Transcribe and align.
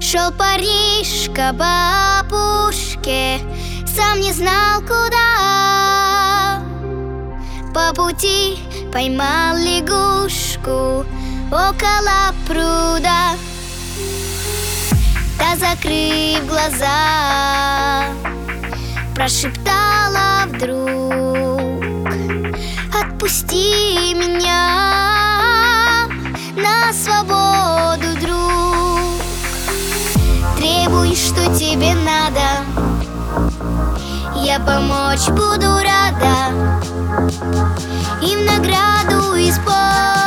Шел 0.00 0.30
парнишка 0.32 1.54
по 1.58 2.20
опушке 2.20 3.40
Сам 3.86 4.20
не 4.20 4.32
знал 4.32 4.80
куда. 4.82 6.60
По 7.74 7.92
пути 7.94 8.58
поймал 8.92 9.56
лягушку 9.56 11.04
Около 11.50 12.34
пруда. 12.46 13.36
Та, 15.38 15.56
закрыв 15.56 16.46
глаза 16.46 18.04
Прошептала 19.14 20.46
вдруг 20.46 20.73
что 31.34 31.58
тебе 31.58 31.94
надо. 31.94 32.64
Я 34.36 34.58
помочь 34.60 35.28
буду 35.28 35.78
рада. 35.78 36.52
И 38.22 38.36
в 38.36 38.44
награду 38.46 39.34
исполню 39.36 40.23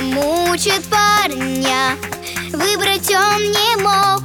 мучат 0.00 0.82
парня. 0.90 1.96
Выбрать 2.52 3.10
он 3.10 3.42
не 3.42 3.76
мог. 3.82 4.22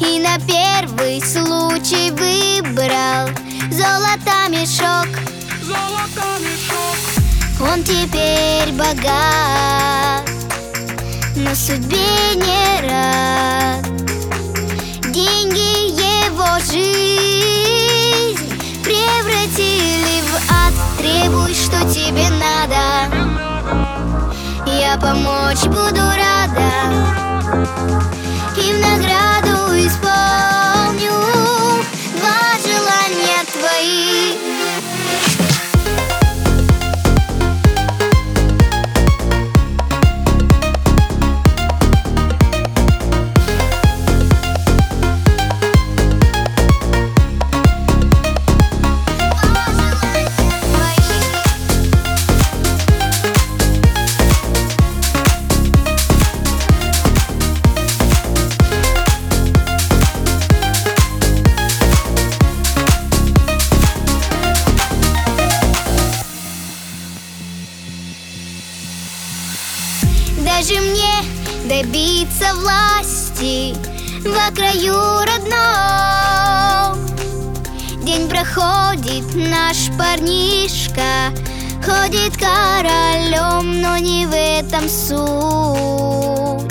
И 0.00 0.18
на 0.18 0.38
первый 0.46 1.20
случай 1.20 2.10
выбрал 2.10 3.28
Золото 3.70 4.48
мешок. 4.48 5.08
Он 7.60 7.82
теперь 7.84 8.72
богат. 8.72 10.28
Но 11.36 11.54
судьбе 11.54 12.34
не 12.36 12.59
Помочь 24.98 25.64
буду 25.66 26.00
рада. 26.00 26.68
И 28.56 28.72
в 28.72 28.80
награду 28.80 29.29
Даже 70.70 70.82
мне 70.82 71.24
добиться 71.64 72.54
власти 72.54 73.74
в 74.20 74.54
краю 74.54 75.24
родном? 75.24 76.98
День 78.04 78.28
проходит, 78.28 79.24
наш 79.34 79.88
парнишка 79.98 81.32
Ходит 81.84 82.36
королем, 82.36 83.80
но 83.80 83.96
не 83.96 84.26
в 84.26 84.32
этом 84.32 84.88
суть. 84.88 86.70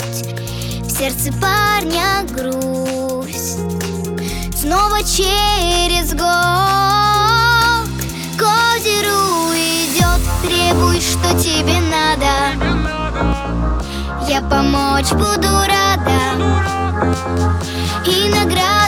В 0.82 0.90
сердце 0.90 1.30
парня 1.38 2.24
грусть 2.30 3.58
Снова 4.56 5.00
через 5.00 6.12
год 6.12 6.24
К 8.38 8.42
озеру 8.74 9.52
идет. 9.52 10.20
Требуй, 10.42 11.00
что 11.02 11.38
тебе 11.38 11.80
надо 11.80 12.49
я 14.30 14.40
помочь 14.42 15.10
буду 15.10 15.48
рада. 15.66 16.20
И 18.06 18.28
награду 18.28 18.79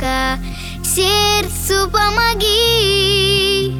лягушка, 0.00 0.38
сердцу 0.82 1.90
помоги. 1.90 3.74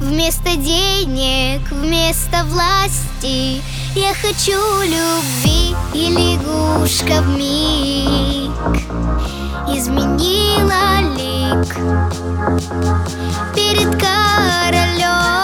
Вместо 0.00 0.56
денег, 0.56 1.60
вместо 1.70 2.44
власти 2.44 3.62
Я 3.94 4.14
хочу 4.14 4.58
любви 4.82 5.76
И 5.92 6.08
лягушка 6.08 7.20
в 7.20 7.28
миг 7.36 8.50
Изменила 9.68 11.00
лик 11.16 11.74
Перед 13.54 13.90
королем 14.00 15.39